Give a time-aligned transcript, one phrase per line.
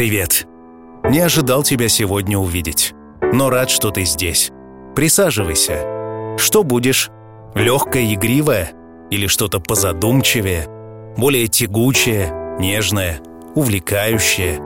[0.00, 0.46] Привет.
[1.04, 2.94] Не ожидал тебя сегодня увидеть,
[3.34, 4.50] но рад, что ты здесь.
[4.96, 6.36] Присаживайся.
[6.38, 7.10] Что будешь?
[7.54, 8.72] Легкое, игривое?
[9.10, 10.64] Или что-то позадумчивее?
[11.18, 13.20] Более тягучее, нежное,
[13.54, 14.58] увлекающее?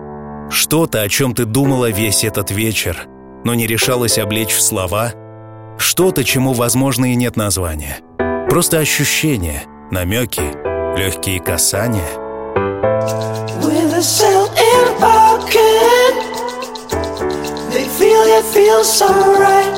[0.51, 3.09] Что-то, о чем ты думала весь этот вечер,
[3.43, 5.15] но не решалась облечь в слова?
[5.79, 7.98] Что-то, чему, возможно, и нет названия.
[8.48, 10.45] Просто ощущения, намеки,
[10.96, 12.23] легкие касания.
[13.65, 14.02] With a
[18.14, 19.09] feel it feels so
[19.45, 19.74] right.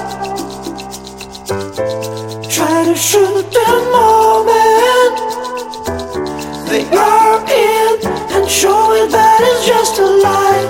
[2.50, 5.14] Try to shoot the moment.
[6.70, 7.92] They are in
[8.34, 10.66] and show it that it's just a lie.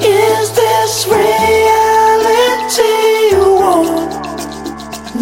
[0.00, 2.96] Is this reality
[3.32, 4.10] you want?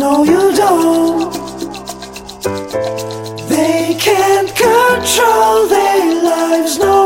[0.01, 1.33] No you don't.
[3.49, 7.06] They can't control their lives no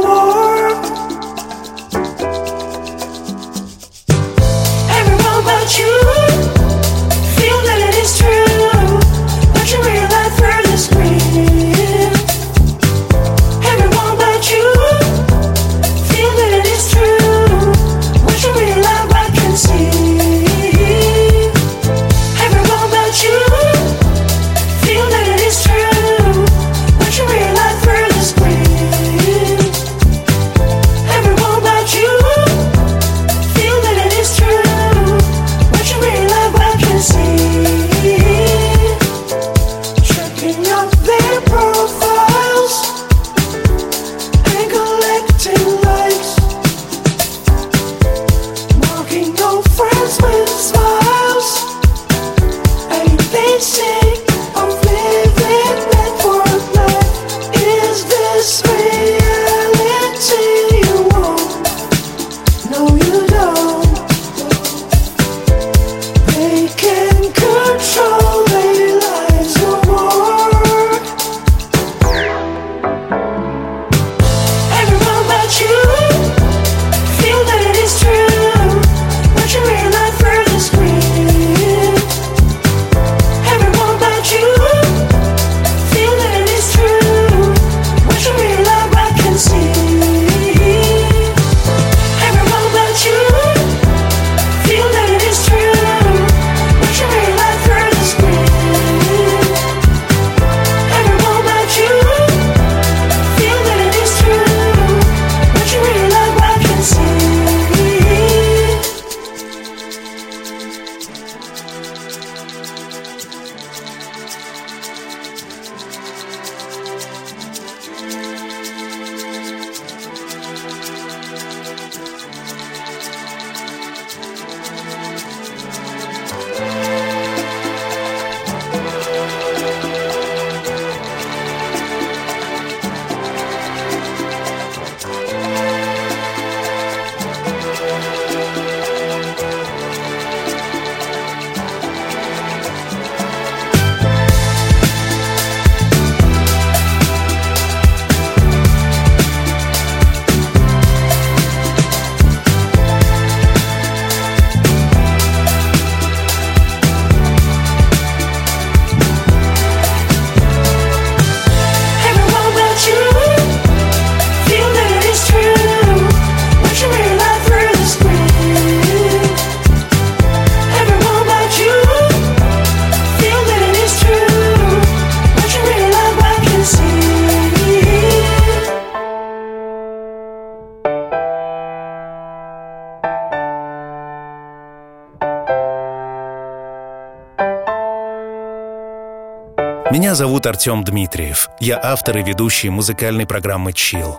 [190.11, 191.51] Меня зовут Артем Дмитриев.
[191.61, 194.19] Я автор и ведущий музыкальной программы «Чил».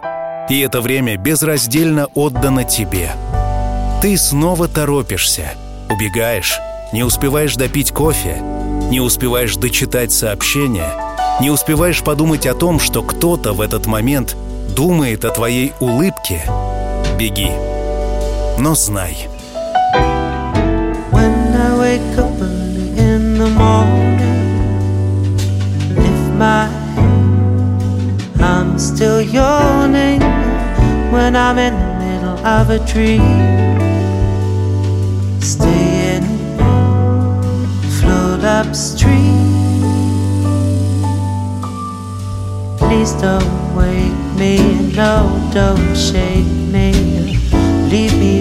[0.49, 3.11] И это время безраздельно отдано тебе.
[4.01, 5.51] Ты снова торопишься,
[5.89, 6.57] убегаешь,
[6.93, 8.37] не успеваешь допить кофе,
[8.89, 10.93] не успеваешь дочитать сообщение,
[11.41, 14.37] не успеваешь подумать о том, что кто-то в этот момент
[14.73, 16.41] думает о твоей улыбке.
[17.19, 17.51] Беги.
[18.57, 19.27] Но знай,
[21.11, 22.30] When I wake up
[28.39, 30.21] I'm still yawning
[31.11, 33.21] when I'm in the middle of a dream.
[35.39, 36.23] Stay in
[37.99, 39.37] float upstream.
[42.77, 46.91] Please don't wake me, no, don't shake me,
[47.91, 48.40] leave me.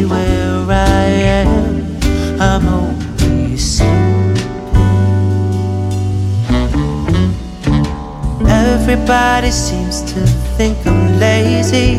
[8.92, 10.19] Everybody seems to
[10.56, 11.94] think I'm lazy.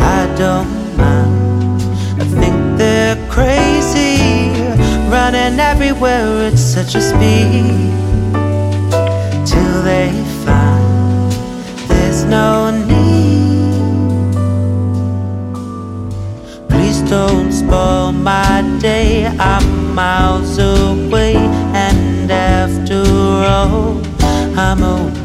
[0.00, 1.82] I don't mind.
[2.18, 4.16] I think they're crazy.
[5.10, 7.92] Running everywhere at such a speed.
[9.44, 10.10] Till they
[10.46, 11.32] find
[11.86, 14.32] there's no need.
[16.70, 19.26] Please don't spoil my day.
[19.38, 23.02] I'm miles away, and after
[23.44, 24.00] all,
[24.58, 25.17] I'm only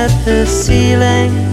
[0.00, 1.49] at the ceiling.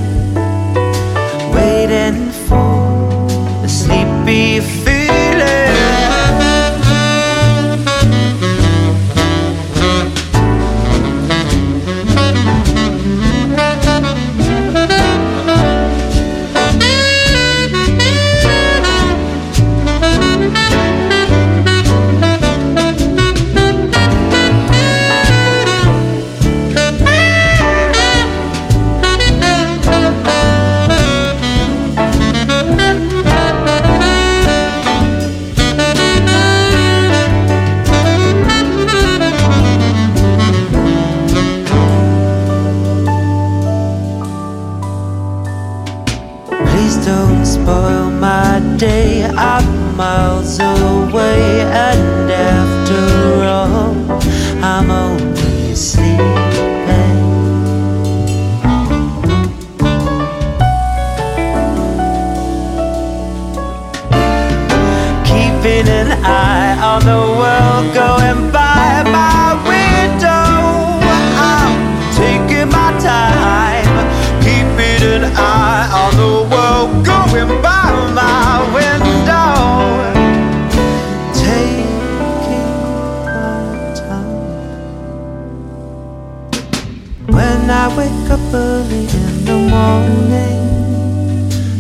[87.29, 90.63] When I wake up early in the morning,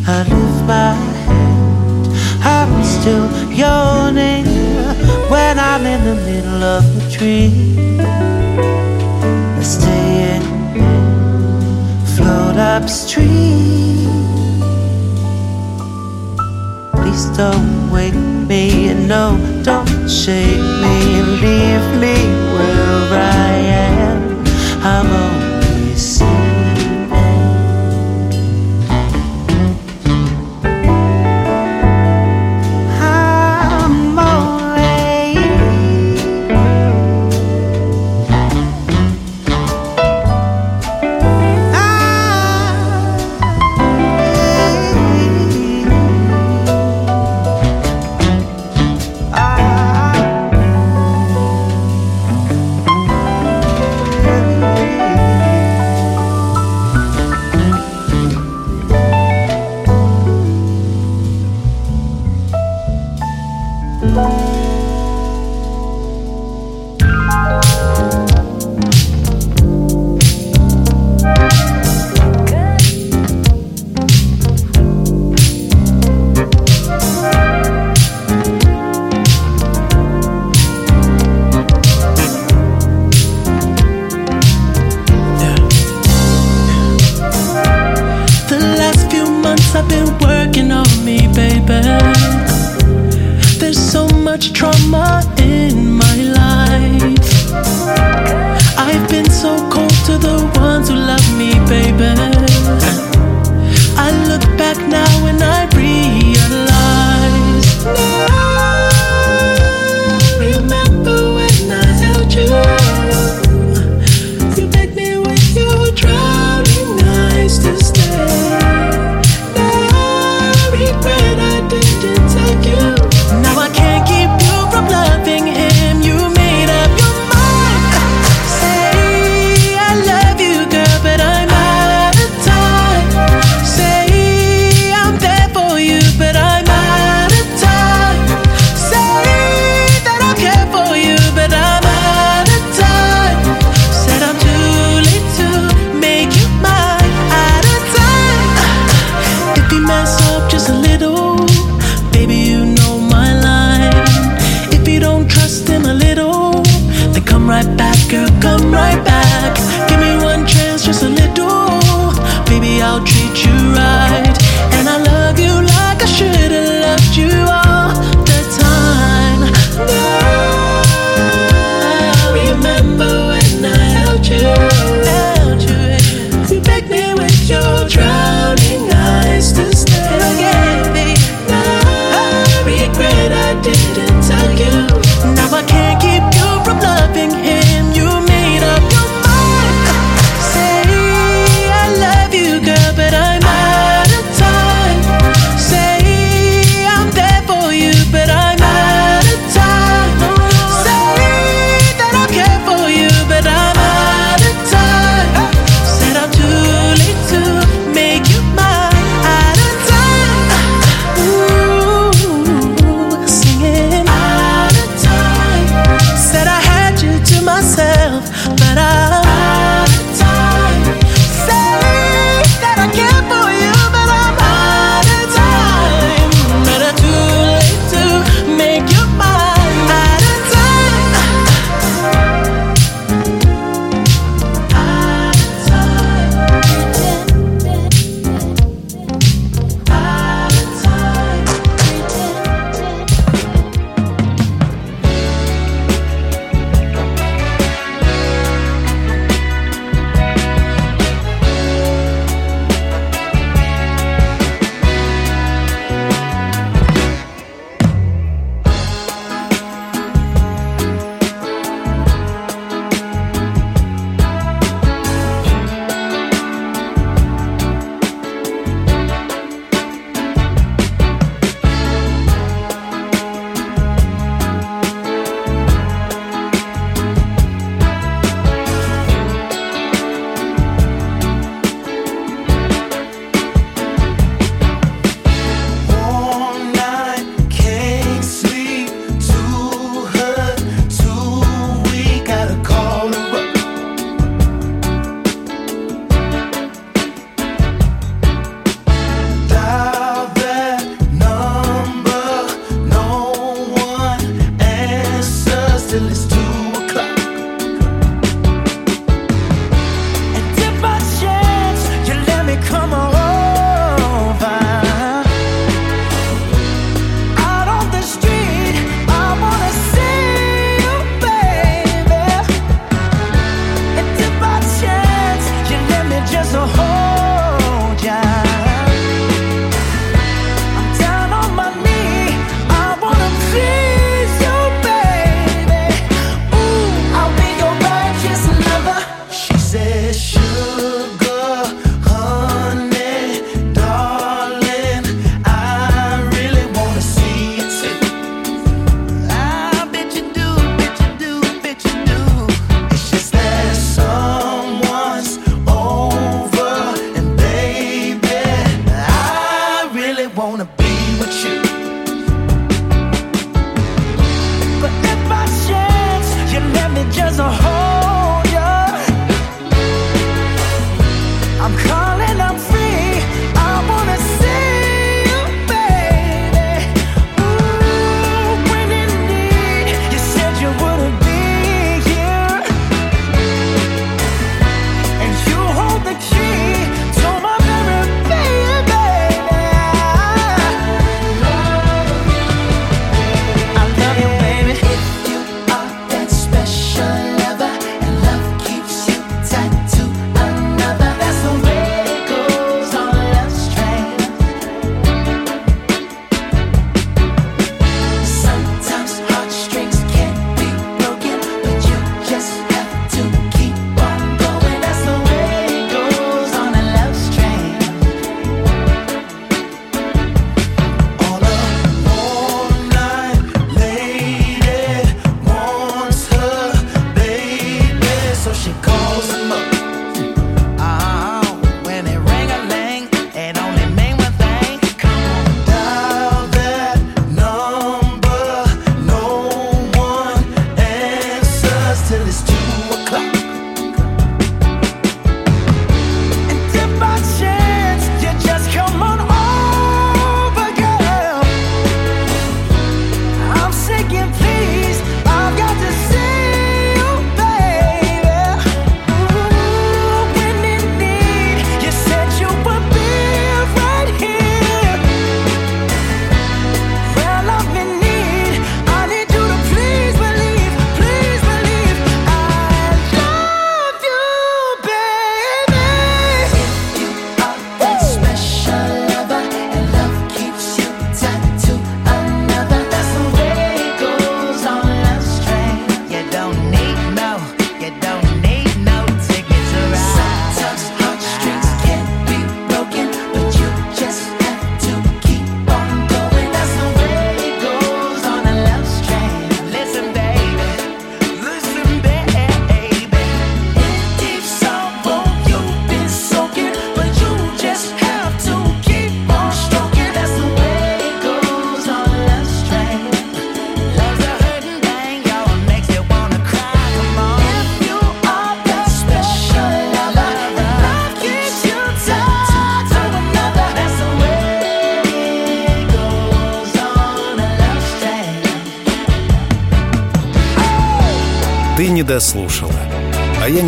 [0.05, 2.07] I lift my head.
[2.43, 4.45] I'm still yawning
[5.29, 7.77] when I'm in the middle of the tree.
[9.57, 10.41] I stay in
[12.15, 14.09] float upstream.
[16.91, 22.15] Please don't wake me, no, don't shake me, leave me
[22.53, 23.53] where I
[23.85, 24.45] am.
[24.83, 25.26] I'm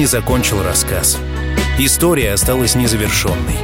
[0.09, 1.17] закончил рассказ.
[1.77, 3.55] История осталась незавершенной.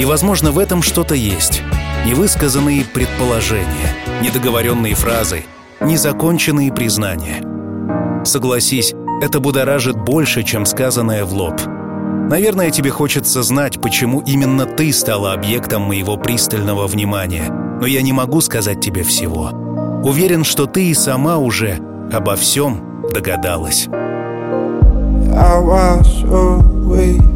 [0.00, 1.62] И, возможно, в этом что-то есть.
[2.06, 5.44] Невысказанные предположения, недоговоренные фразы,
[5.80, 7.42] незаконченные признания.
[8.24, 11.60] Согласись, это будоражит больше, чем сказанное в лоб.
[12.30, 17.48] Наверное, тебе хочется знать, почему именно ты стала объектом моего пристального внимания,
[17.80, 19.50] но я не могу сказать тебе всего.
[20.04, 21.78] Уверен, что ты и сама уже
[22.12, 23.88] обо всем догадалась.
[25.38, 27.27] I was so weak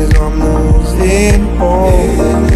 [0.00, 2.49] cause I'm losing hope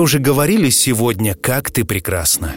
[0.00, 2.54] уже говорили сегодня, как ты прекрасна.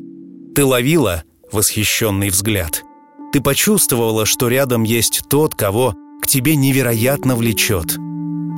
[0.56, 2.84] Ты ловила восхищенный взгляд.
[3.32, 7.98] Ты почувствовала, что рядом есть тот, кого к тебе невероятно влечет.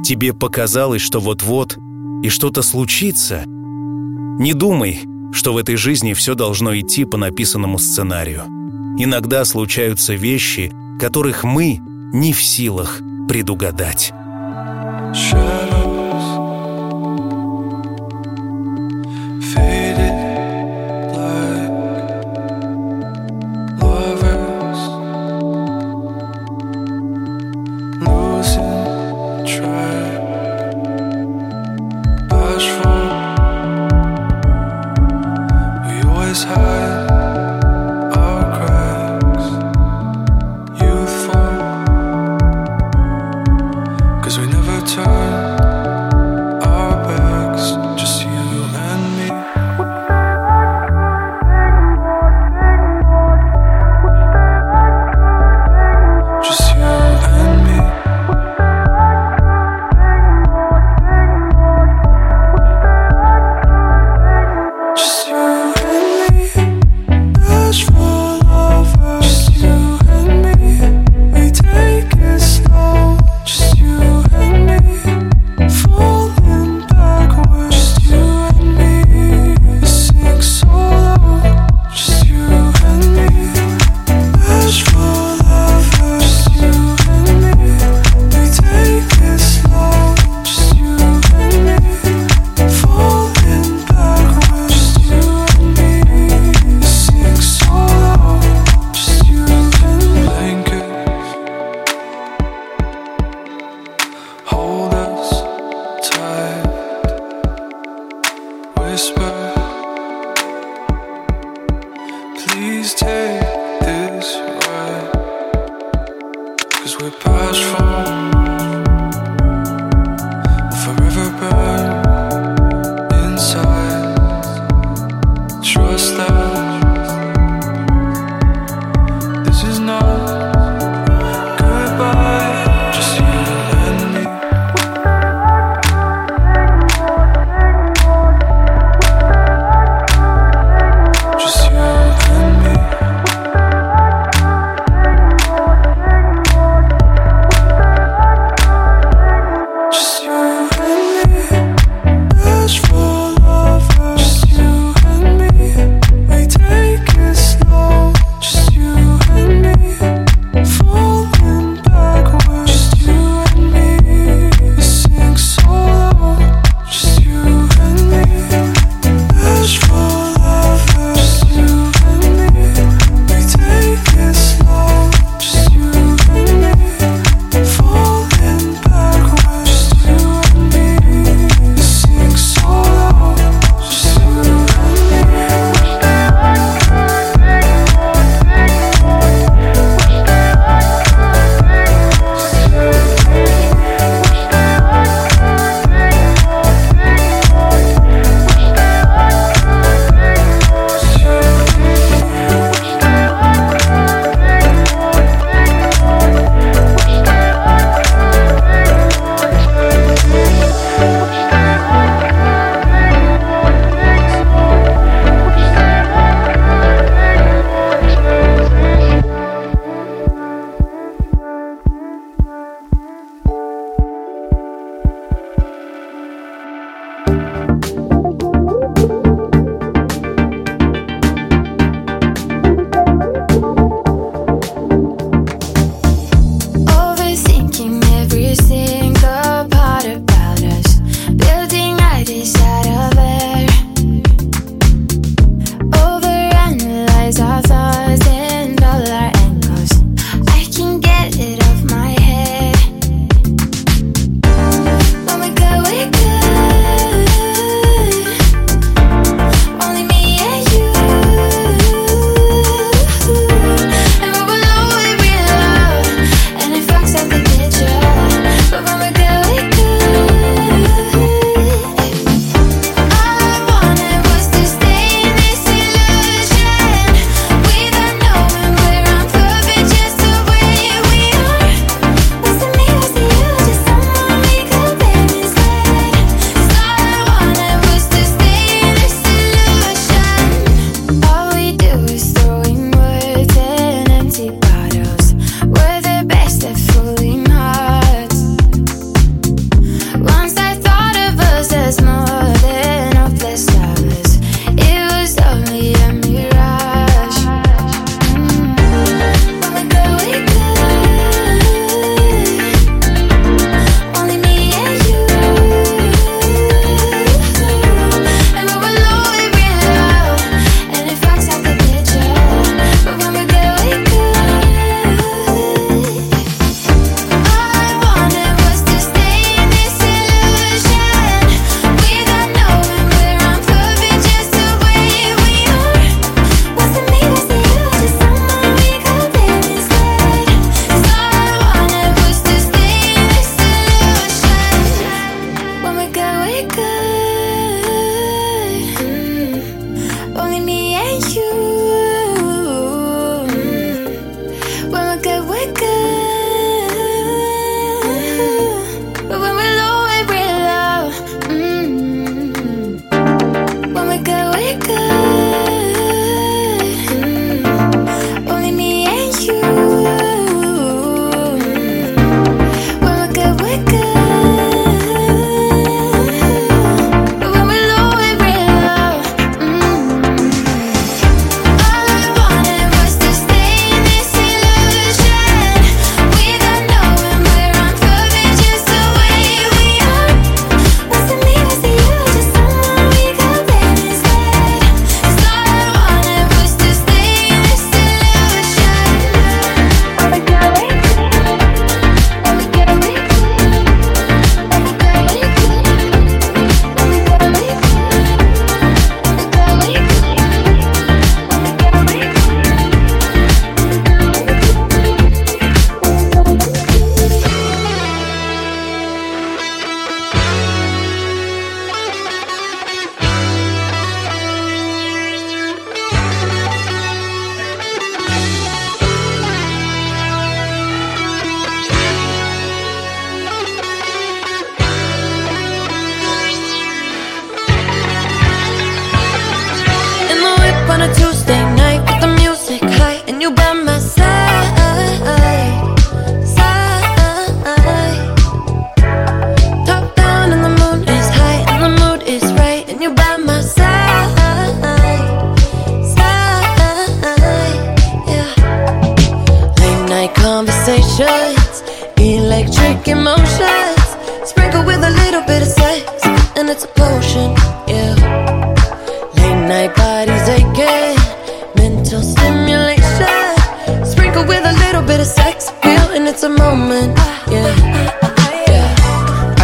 [0.04, 1.78] Тебе показалось, что вот-вот
[2.24, 3.44] и что-то случится.
[3.46, 5.02] Не думай,
[5.34, 8.44] что в этой жизни все должно идти по написанному сценарию.
[8.98, 11.80] Иногда случаются вещи, которых мы
[12.14, 14.14] не в силах предугадать.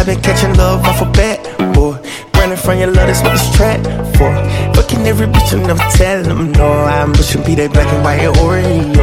[0.02, 1.38] I've been catching love off a bat,
[1.74, 1.94] boy.
[2.34, 3.78] Running from your love, that's what this trap
[4.18, 4.34] for.
[4.74, 6.66] Fucking every bitch, I'm never telling them no.
[6.66, 8.98] I'm pushing be that black and white Oreo.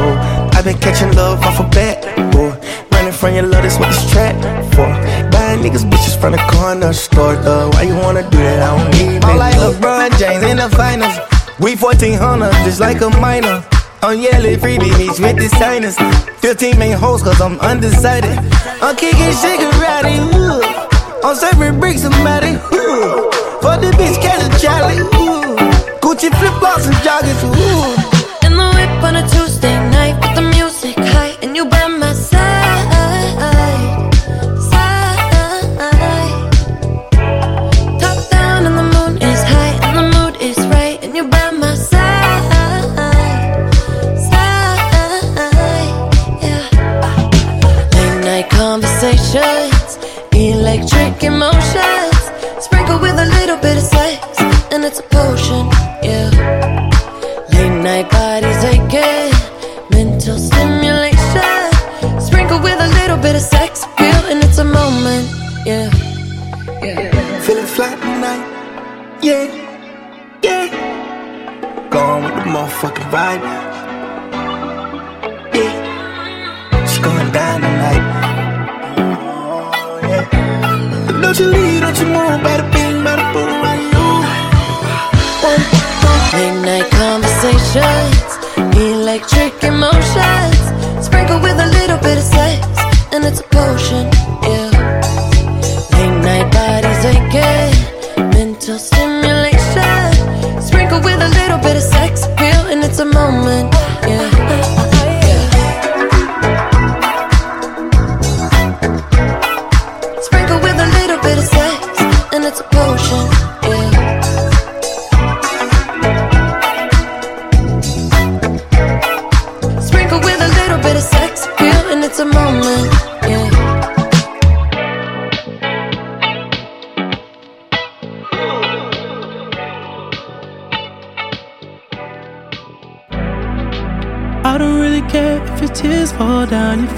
[0.52, 2.52] I've been catching love off a bat, boy.
[2.92, 4.36] Running from your love, that's what this trap
[4.76, 4.84] for.
[5.32, 7.70] Buying niggas bitches from the corner store, though.
[7.70, 8.60] Why you wanna do that?
[8.60, 11.16] I don't need I'm like LeBron James in the finals.
[11.60, 13.64] We 1400, just like a minor.
[14.02, 15.96] Oh, I'm yelling freebie meets with the signers.
[16.44, 18.36] 15 main hoes, cause I'm undecided.
[18.84, 20.89] I'm kicking Shigarati, ooh.
[21.22, 23.30] I'm serving bricks, somebody, ooh.
[23.60, 25.56] For the bitch, catch a Charlie, ooh.
[26.00, 28.19] Gucci flip flops and joggers, ooh.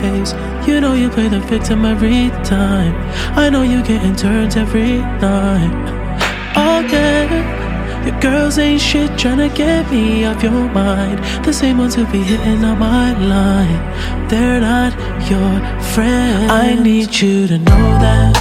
[0.02, 0.32] Face.
[0.66, 2.94] You know you play the victim every time.
[3.42, 5.92] I know you getting turned every night.
[6.92, 11.18] Yeah, your girls ain't shit tryna get me off your mind.
[11.44, 14.28] The same ones who be hitting on my line.
[14.28, 14.92] They're not
[15.30, 15.52] your
[15.94, 16.50] friends.
[16.50, 18.34] I need you to know that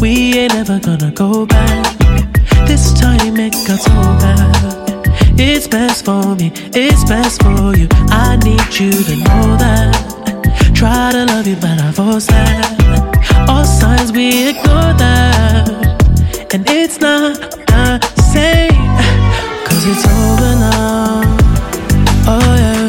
[0.00, 1.98] we ain't ever gonna go back.
[2.66, 5.12] This time it got so bad.
[5.38, 7.88] It's best for me, it's best for you.
[8.10, 10.11] I need you to know that.
[10.82, 13.46] Try to love you, but I force that.
[13.48, 15.68] All signs we ignore that.
[16.52, 18.00] And it's not the
[18.34, 18.90] same.
[19.64, 21.22] Cause it's over now.
[22.26, 22.81] Oh yeah.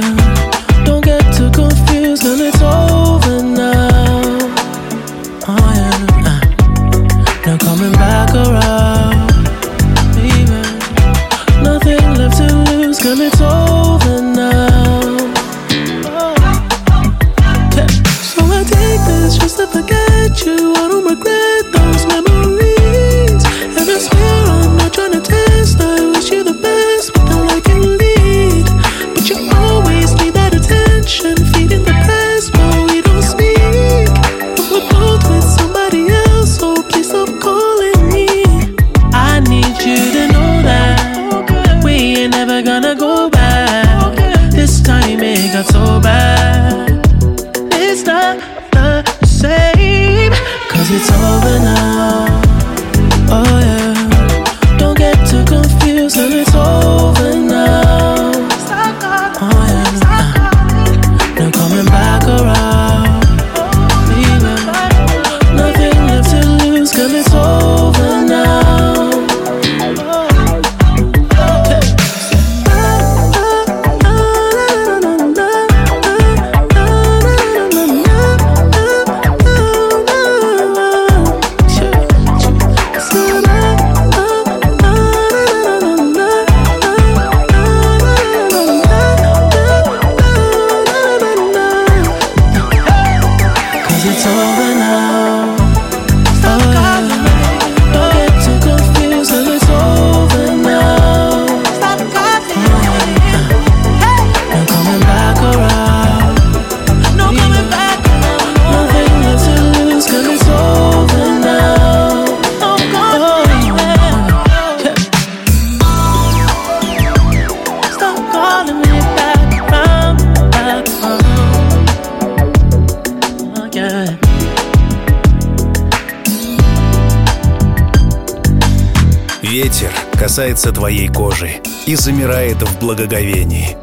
[130.63, 133.75] касается твоей кожи и замирает в благоговении.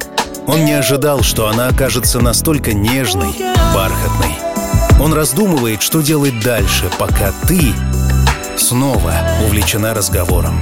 [0.47, 3.35] Он не ожидал, что она окажется настолько нежной,
[3.75, 4.35] бархатной.
[4.99, 7.75] Он раздумывает, что делать дальше, пока ты
[8.57, 9.13] снова
[9.47, 10.59] увлечена разговором.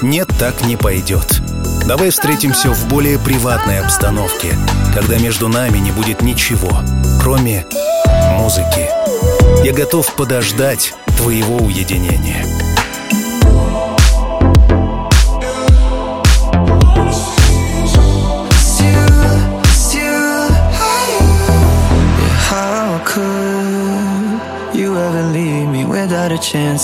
[0.00, 1.42] Нет, так не пойдет.
[1.86, 4.56] Давай встретимся в более приватной обстановке,
[4.94, 6.80] когда между нами не будет ничего,
[7.20, 7.66] кроме
[8.38, 8.88] музыки.
[9.62, 12.71] Я готов подождать твоего уединения.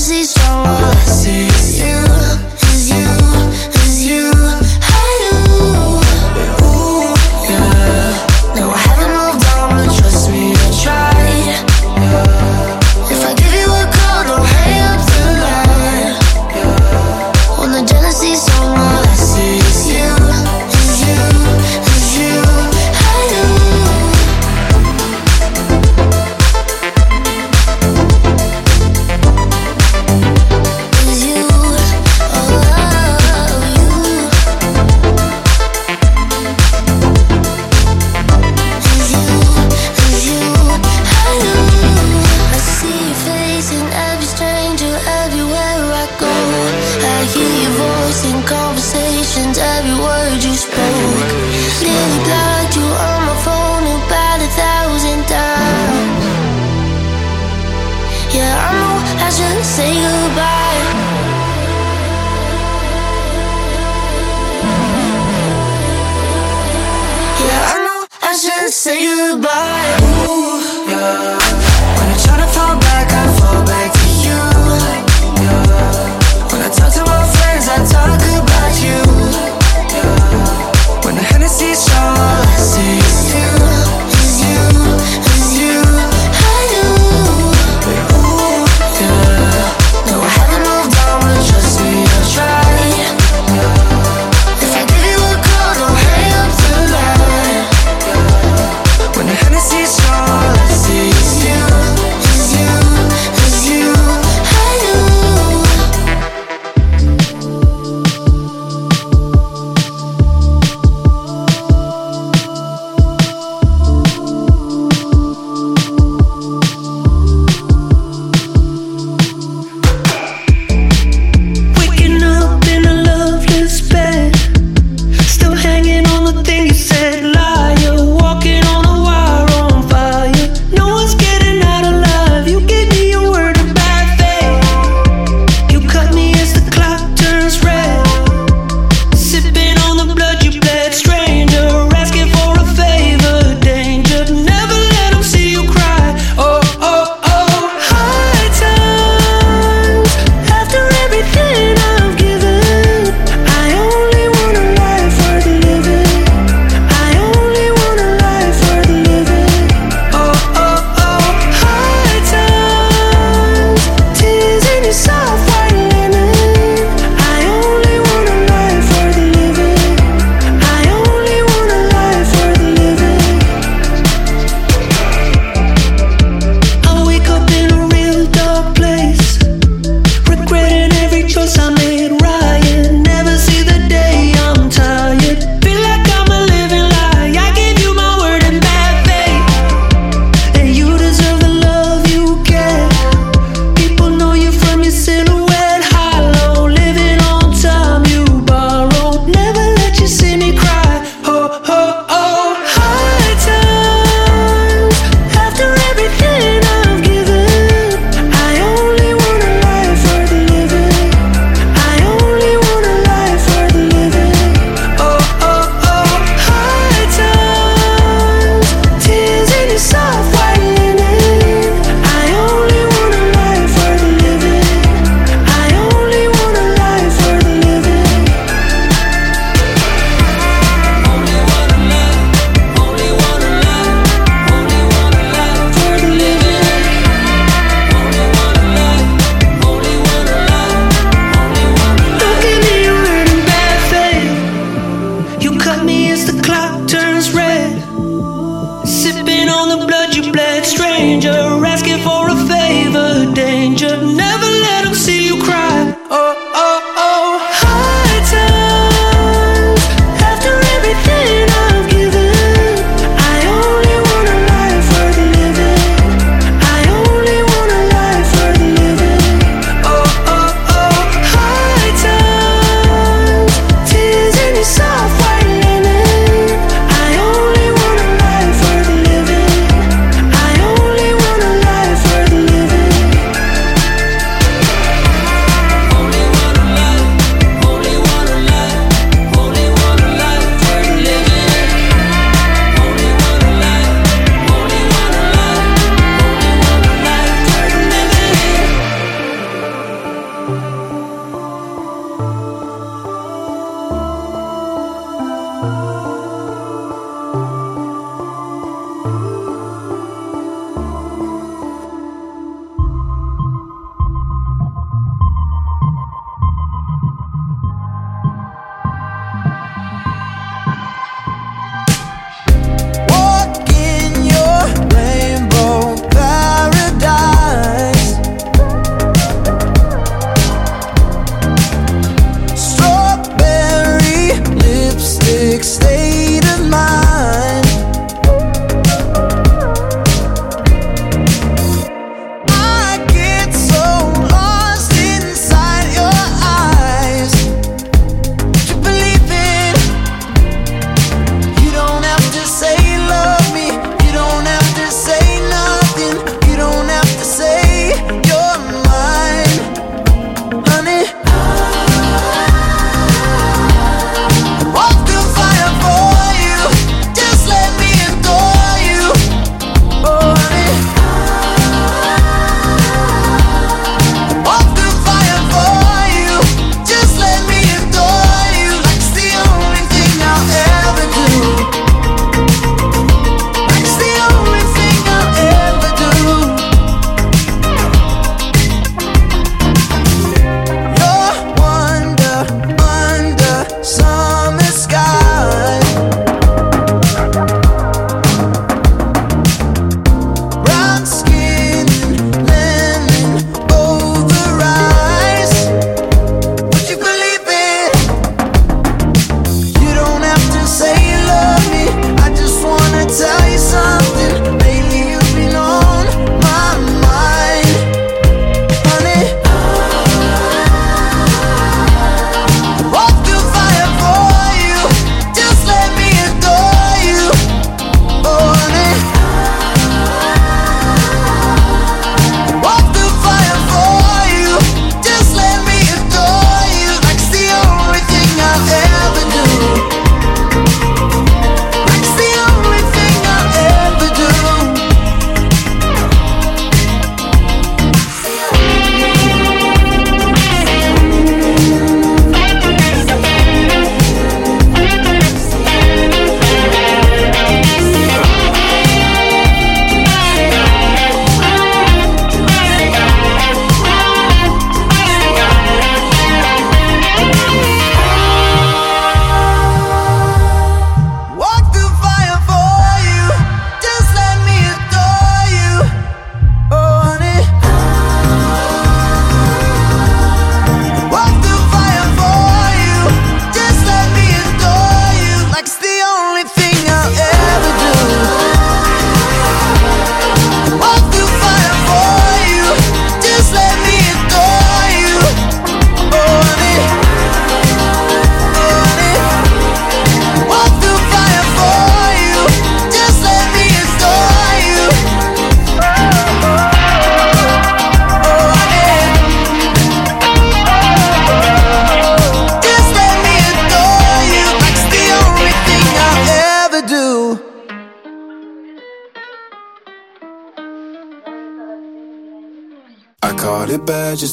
[0.00, 0.39] Cause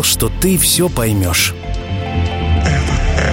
[0.00, 1.54] знал, что ты все поймешь.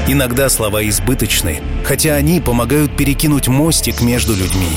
[0.07, 4.69] Иногда слова избыточны, хотя они помогают перекинуть мостик между людьми.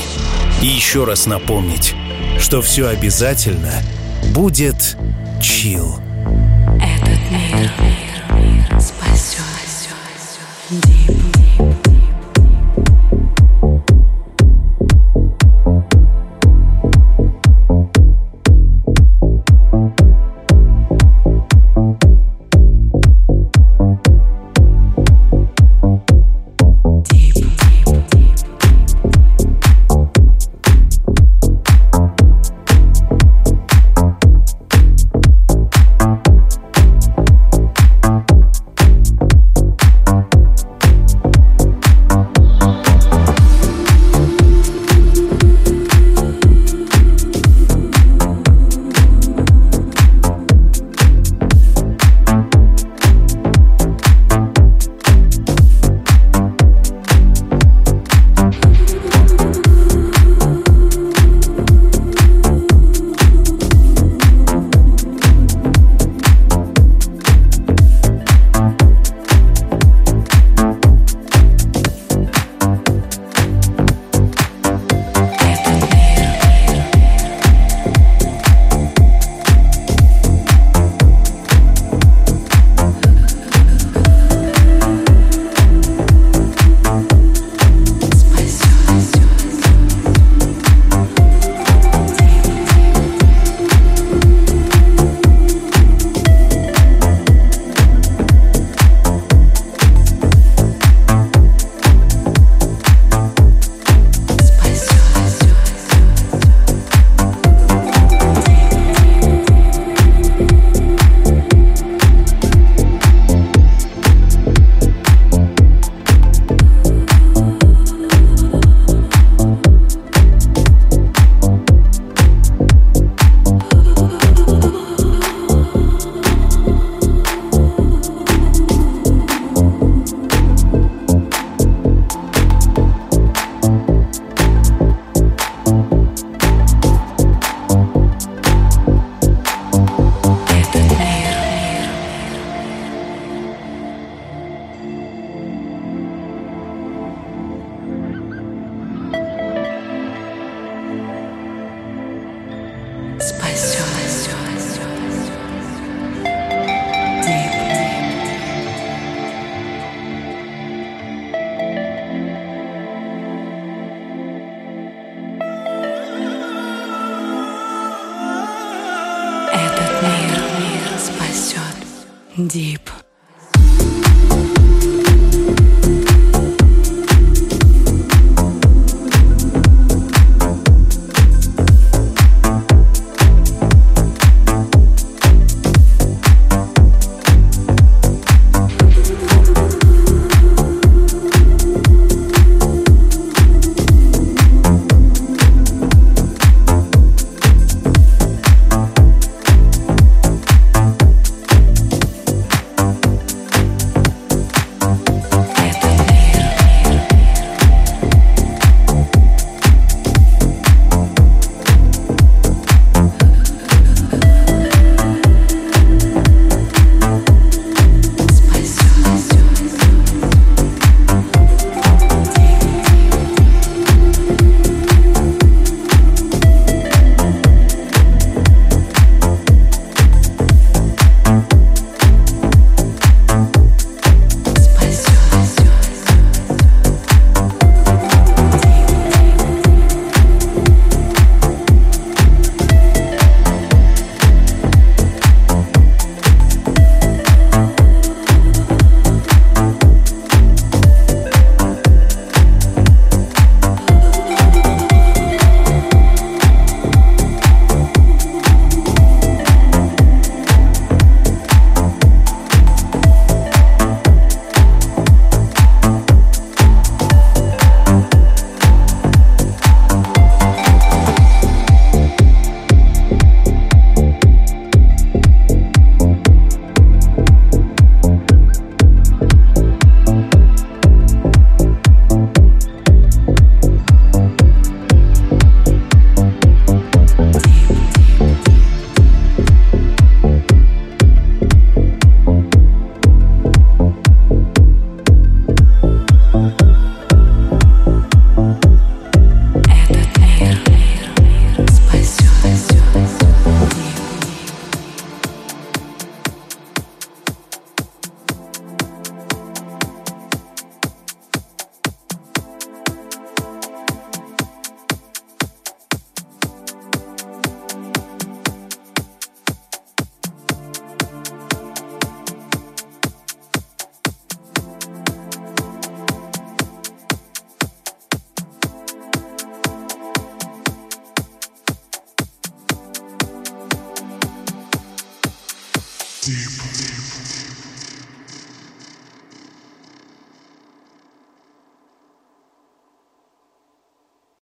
[0.61, 1.95] И еще раз напомнить,
[2.39, 3.73] что все обязательно
[4.33, 4.97] будет
[5.41, 5.99] чил.
[6.79, 7.71] Этот мир